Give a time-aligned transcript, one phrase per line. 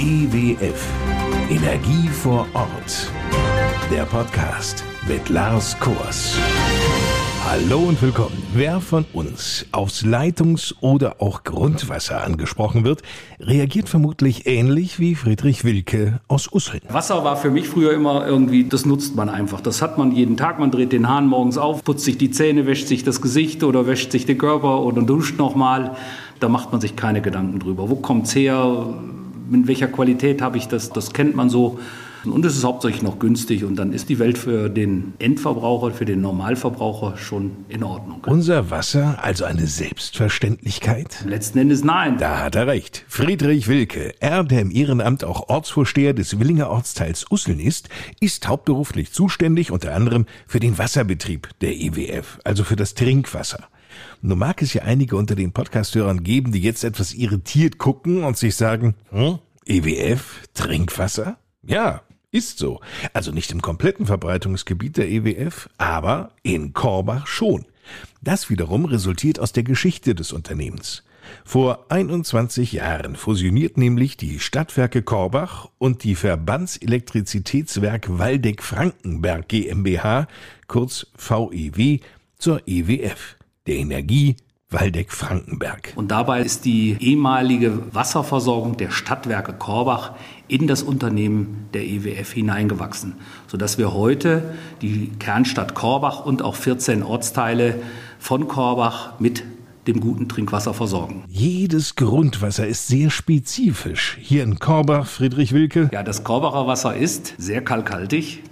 [0.00, 0.86] EWF
[1.50, 3.10] Energie vor Ort.
[3.90, 6.38] Der Podcast mit Lars Kors.
[7.44, 8.40] Hallo und willkommen.
[8.54, 13.02] Wer von uns aufs Leitungs- oder auch Grundwasser angesprochen wird,
[13.40, 16.82] reagiert vermutlich ähnlich wie Friedrich Wilke aus Usseln.
[16.88, 19.60] Wasser war für mich früher immer irgendwie, das nutzt man einfach.
[19.60, 20.60] Das hat man jeden Tag.
[20.60, 23.88] Man dreht den Hahn morgens auf, putzt sich die Zähne, wäscht sich das Gesicht oder
[23.88, 25.96] wäscht sich den Körper oder duscht nochmal.
[26.38, 27.90] Da macht man sich keine Gedanken drüber.
[27.90, 28.94] Wo kommt's her?
[29.50, 30.90] In welcher Qualität habe ich das?
[30.90, 31.78] Das kennt man so.
[32.24, 36.04] Und es ist hauptsächlich noch günstig und dann ist die Welt für den Endverbraucher, für
[36.04, 38.22] den Normalverbraucher schon in Ordnung.
[38.26, 41.24] Unser Wasser also eine Selbstverständlichkeit?
[41.26, 42.18] Letzten Endes nein.
[42.18, 43.04] Da hat er recht.
[43.08, 47.88] Friedrich Wilke, er, der im Ehrenamt auch Ortsvorsteher des Willinger Ortsteils Usseln ist,
[48.20, 53.68] ist hauptberuflich zuständig unter anderem für den Wasserbetrieb der EWF, also für das Trinkwasser.
[54.20, 58.36] Nun mag es ja einige unter den Podcasthörern geben, die jetzt etwas irritiert gucken und
[58.36, 61.36] sich sagen, hm, EWF, Trinkwasser?
[61.62, 62.00] Ja,
[62.30, 62.80] ist so.
[63.12, 67.66] Also nicht im kompletten Verbreitungsgebiet der EWF, aber in Korbach schon.
[68.22, 71.04] Das wiederum resultiert aus der Geschichte des Unternehmens.
[71.44, 80.28] Vor 21 Jahren fusioniert nämlich die Stadtwerke Korbach und die Verbandselektrizitätswerk Waldeck-Frankenberg GmbH,
[80.66, 81.98] kurz VEW,
[82.38, 84.36] zur EWF, der Energie
[84.70, 85.94] Waldeck-Frankenberg.
[85.96, 90.12] Und dabei ist die ehemalige Wasserversorgung der Stadtwerke Korbach
[90.46, 93.14] in das Unternehmen der EWF hineingewachsen,
[93.46, 97.76] sodass wir heute die Kernstadt Korbach und auch 14 Ortsteile
[98.18, 99.42] von Korbach mit
[99.86, 101.24] dem guten Trinkwasser versorgen.
[101.28, 104.18] Jedes Grundwasser ist sehr spezifisch.
[104.20, 105.88] Hier in Korbach, Friedrich Wilke.
[105.94, 108.42] Ja, das Korbacher Wasser ist sehr kalkhaltig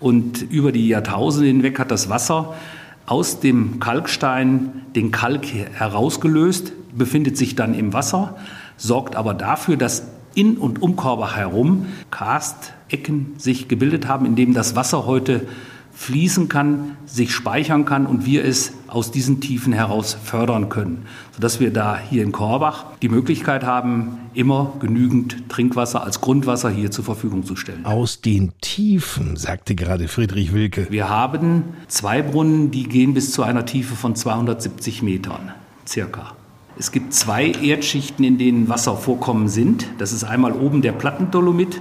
[0.00, 2.54] und über die Jahrtausende hinweg hat das Wasser
[3.06, 8.36] aus dem Kalkstein den Kalk herausgelöst, befindet sich dann im Wasser,
[8.76, 14.54] sorgt aber dafür, dass in und um Korbach herum Karstecken sich gebildet haben, in dem
[14.54, 15.46] das Wasser heute
[15.94, 21.60] fließen kann, sich speichern kann und wir es aus diesen Tiefen heraus fördern können, sodass
[21.60, 27.04] wir da hier in Korbach die Möglichkeit haben, immer genügend Trinkwasser als Grundwasser hier zur
[27.04, 27.84] Verfügung zu stellen.
[27.84, 30.86] Aus den Tiefen, sagte gerade Friedrich Wilke.
[30.90, 35.52] Wir haben zwei Brunnen, die gehen bis zu einer Tiefe von 270 Metern,
[35.86, 36.32] circa.
[36.78, 39.86] Es gibt zwei Erdschichten, in denen Wasservorkommen sind.
[39.98, 41.80] Das ist einmal oben der Plattendolomit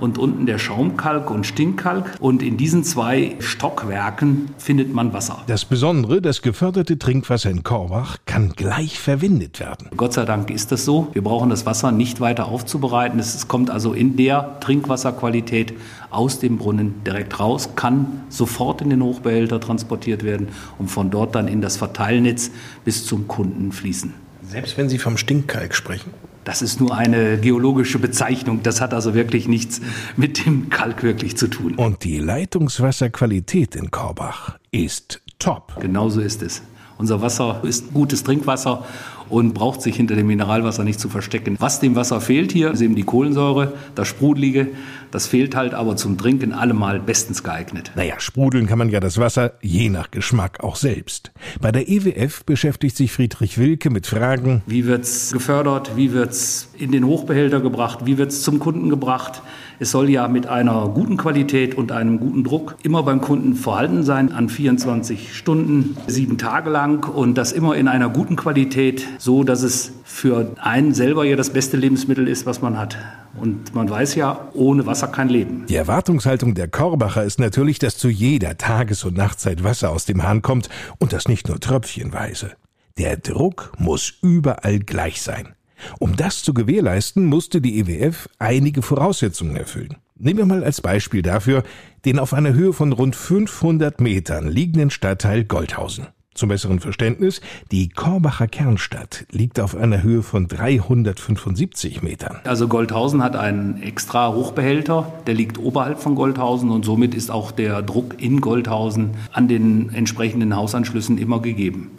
[0.00, 2.16] und unten der Schaumkalk und Stinkkalk.
[2.20, 5.42] Und in diesen zwei Stockwerken findet man Wasser.
[5.46, 9.88] Das Besondere, das geförderte Trinkwasser in Korbach kann gleich verwendet werden.
[9.96, 11.08] Gott sei Dank ist das so.
[11.12, 13.18] Wir brauchen das Wasser nicht weiter aufzubereiten.
[13.18, 15.74] Es kommt also in der Trinkwasserqualität
[16.10, 21.34] aus dem Brunnen direkt raus, kann sofort in den Hochbehälter transportiert werden und von dort
[21.34, 22.50] dann in das Verteilnetz
[22.84, 24.12] bis zum Kunden fließen.
[24.42, 26.12] Selbst wenn Sie vom Stinkkalk sprechen?
[26.44, 28.62] Das ist nur eine geologische Bezeichnung.
[28.62, 29.80] Das hat also wirklich nichts
[30.16, 31.74] mit dem Kalk wirklich zu tun.
[31.74, 35.76] Und die Leitungswasserqualität in Korbach ist top.
[35.80, 36.62] Genauso ist es.
[36.96, 38.84] Unser Wasser ist gutes Trinkwasser
[39.30, 41.56] und braucht sich hinter dem Mineralwasser nicht zu verstecken.
[41.58, 44.68] Was dem Wasser fehlt hier, ist eben die Kohlensäure, das Sprudelige.
[45.10, 47.92] Das fehlt halt aber zum Trinken allemal bestens geeignet.
[47.96, 51.32] Naja, sprudeln kann man ja das Wasser je nach Geschmack auch selbst.
[51.60, 56.92] Bei der EWF beschäftigt sich Friedrich Wilke mit Fragen, wie wird's gefördert, wie wird's in
[56.92, 59.42] den Hochbehälter gebracht, wie wird's zum Kunden gebracht.
[59.82, 64.02] Es soll ja mit einer guten Qualität und einem guten Druck immer beim Kunden vorhanden
[64.02, 69.42] sein, an 24 Stunden, sieben Tage lang und das immer in einer guten Qualität, so
[69.42, 72.98] dass es für einen selber ja das beste Lebensmittel ist, was man hat.
[73.40, 75.64] Und man weiß ja, ohne Wasser kein Leben.
[75.66, 80.22] Die Erwartungshaltung der Korbacher ist natürlich, dass zu jeder Tages- und Nachtzeit Wasser aus dem
[80.24, 82.50] Hahn kommt und das nicht nur tröpfchenweise.
[82.98, 85.54] Der Druck muss überall gleich sein.
[85.98, 89.96] Um das zu gewährleisten, musste die EWF einige Voraussetzungen erfüllen.
[90.16, 91.62] Nehmen wir mal als Beispiel dafür
[92.04, 96.08] den auf einer Höhe von rund 500 Metern liegenden Stadtteil Goldhausen.
[96.32, 97.40] Zum besseren Verständnis,
[97.72, 102.38] die Korbacher Kernstadt liegt auf einer Höhe von 375 Metern.
[102.44, 107.50] Also Goldhausen hat einen extra Hochbehälter, der liegt oberhalb von Goldhausen und somit ist auch
[107.50, 111.90] der Druck in Goldhausen an den entsprechenden Hausanschlüssen immer gegeben.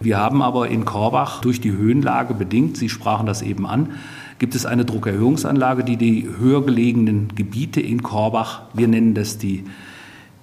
[0.00, 3.92] Wir haben aber in Korbach durch die Höhenlage bedingt, Sie sprachen das eben an,
[4.38, 9.64] gibt es eine Druckerhöhungsanlage, die die höher gelegenen Gebiete in Korbach, wir nennen das die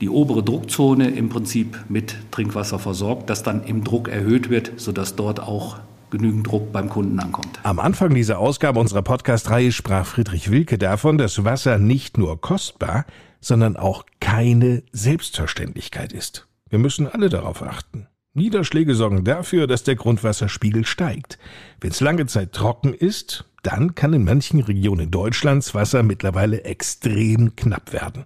[0.02, 5.16] die obere Druckzone im Prinzip mit Trinkwasser versorgt, das dann im Druck erhöht wird, sodass
[5.16, 5.78] dort auch
[6.12, 7.60] genügend Druck beim Kunden ankommt.
[7.64, 13.06] Am Anfang dieser Ausgabe unserer Podcast-Reihe sprach Friedrich Wilke davon, dass Wasser nicht nur kostbar,
[13.42, 16.48] sondern auch keine Selbstverständlichkeit ist.
[16.70, 18.08] Wir müssen alle darauf achten.
[18.36, 21.40] Niederschläge sorgen dafür, dass der Grundwasserspiegel steigt.
[21.80, 27.56] Wenn es lange Zeit trocken ist, dann kann in manchen Regionen Deutschlands Wasser mittlerweile extrem
[27.56, 28.26] knapp werden.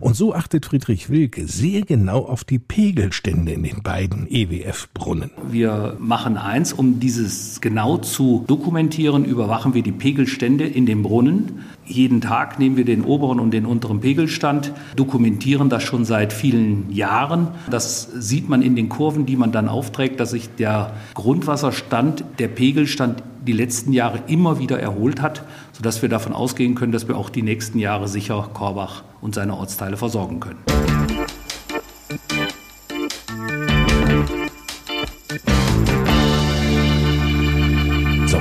[0.00, 5.30] Und so achtet Friedrich Wilke sehr genau auf die Pegelstände in den beiden EWF-Brunnen.
[5.50, 11.64] Wir machen eins, um dieses genau zu dokumentieren, überwachen wir die Pegelstände in den Brunnen.
[11.90, 16.92] Jeden Tag nehmen wir den oberen und den unteren Pegelstand, dokumentieren das schon seit vielen
[16.92, 17.48] Jahren.
[17.68, 22.46] Das sieht man in den Kurven, die man dann aufträgt, dass sich der Grundwasserstand, der
[22.46, 25.42] Pegelstand die letzten Jahre immer wieder erholt hat,
[25.72, 29.56] sodass wir davon ausgehen können, dass wir auch die nächsten Jahre sicher Korbach und seine
[29.56, 30.58] Ortsteile versorgen können.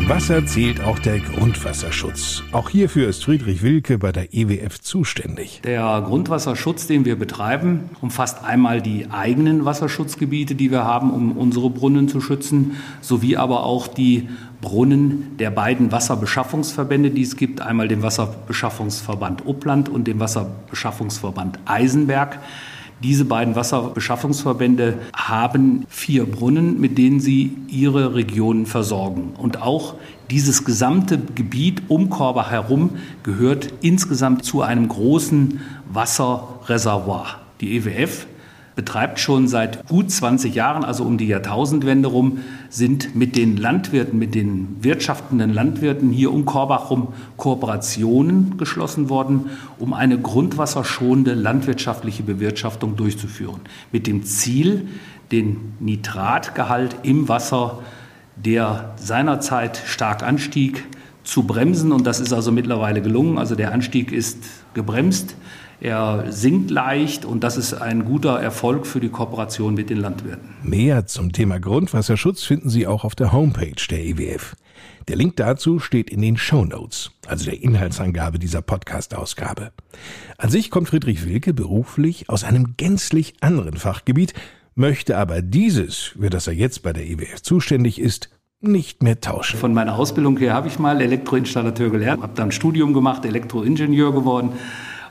[0.10, 2.42] Wasser zählt auch der Grundwasserschutz.
[2.52, 5.62] Auch hierfür ist Friedrich Wilke bei der EWF zuständig.
[5.64, 11.70] Der Grundwasserschutz, den wir betreiben, umfasst einmal die eigenen Wasserschutzgebiete, die wir haben, um unsere
[11.70, 14.30] Brunnen zu schützen, sowie aber auch die
[14.62, 22.40] Brunnen der beiden Wasserbeschaffungsverbände, die es gibt, einmal den Wasserbeschaffungsverband Uppland und den Wasserbeschaffungsverband Eisenberg.
[23.01, 29.34] Diese beiden Wasserbeschaffungsverbände haben vier Brunnen, mit denen sie ihre Regionen versorgen.
[29.38, 29.96] Und auch
[30.30, 35.62] dieses gesamte Gebiet um Korbach herum gehört insgesamt zu einem großen
[35.92, 37.40] Wasserreservoir.
[37.62, 38.28] Die EWF
[38.80, 42.40] betreibt schon seit gut 20 Jahren, also um die Jahrtausendwende rum,
[42.70, 49.50] sind mit den Landwirten, mit den wirtschaftenden Landwirten hier um Korbach rum Kooperationen geschlossen worden,
[49.80, 53.60] um eine grundwasserschonende landwirtschaftliche Bewirtschaftung durchzuführen.
[53.92, 54.88] Mit dem Ziel,
[55.34, 57.80] den Nitratgehalt im Wasser,
[58.38, 60.86] der seinerzeit stark anstieg,
[61.26, 61.92] zu bremsen.
[61.92, 63.40] Und das ist also mittlerweile gelungen.
[63.40, 64.38] Also der Anstieg ist
[64.74, 65.36] gebremst.
[65.81, 70.50] Er sinkt leicht und das ist ein guter Erfolg für die Kooperation mit den Landwirten.
[70.62, 74.58] Mehr zum Thema Grundwasserschutz finden Sie auch auf der Homepage der EWF.
[75.08, 79.72] Der Link dazu steht in den Show Notes, also der Inhaltsangabe dieser Podcast-Ausgabe.
[80.38, 84.34] An sich kommt Friedrich Wilke beruflich aus einem gänzlich anderen Fachgebiet,
[84.76, 88.30] möchte aber dieses, für das er jetzt bei der EWF zuständig ist,
[88.60, 89.58] nicht mehr tauschen.
[89.58, 94.52] Von meiner Ausbildung her habe ich mal Elektroinstallateur gelernt, habe dann Studium gemacht, Elektroingenieur geworden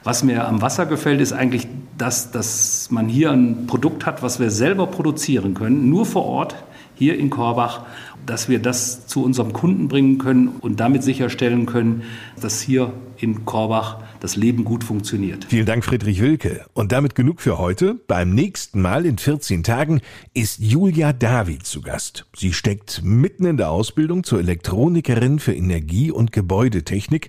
[0.08, 1.68] was mir am Wasser gefällt, ist eigentlich,
[1.98, 6.56] dass, dass man hier ein Produkt hat, was wir selber produzieren können, nur vor Ort,
[6.94, 7.84] hier in Korbach,
[8.24, 12.04] dass wir das zu unserem Kunden bringen können und damit sicherstellen können,
[12.40, 15.44] dass hier in Korbach das Leben gut funktioniert.
[15.44, 16.64] Vielen Dank, Friedrich Wilke.
[16.72, 18.00] Und damit genug für heute.
[18.06, 20.00] Beim nächsten Mal in 14 Tagen
[20.32, 22.24] ist Julia David zu Gast.
[22.34, 27.28] Sie steckt mitten in der Ausbildung zur Elektronikerin für Energie- und Gebäudetechnik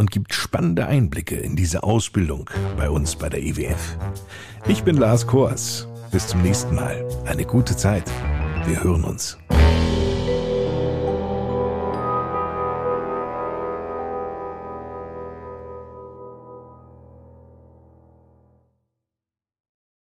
[0.00, 2.48] und gibt spannende Einblicke in diese Ausbildung
[2.78, 3.98] bei uns bei der EWF.
[4.66, 5.86] Ich bin Lars Kors.
[6.10, 7.06] Bis zum nächsten Mal.
[7.26, 8.10] Eine gute Zeit.
[8.64, 9.36] Wir hören uns.